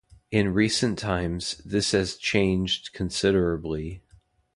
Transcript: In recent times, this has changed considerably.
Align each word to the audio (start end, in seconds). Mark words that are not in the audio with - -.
In 0.31 0.51
recent 0.51 0.97
times, 0.97 1.57
this 1.63 1.91
has 1.91 2.15
changed 2.15 2.91
considerably. 2.91 4.01